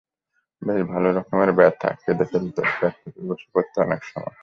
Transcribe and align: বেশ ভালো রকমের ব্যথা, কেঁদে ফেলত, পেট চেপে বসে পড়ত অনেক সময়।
বেশ 0.61 0.81
ভালো 0.83 1.07
রকমের 1.11 1.51
ব্যথা, 1.51 1.89
কেঁদে 2.01 2.25
ফেলত, 2.25 2.57
পেট 2.79 2.93
চেপে 3.01 3.21
বসে 3.27 3.47
পড়ত 3.53 3.73
অনেক 3.79 4.01
সময়। 4.03 4.37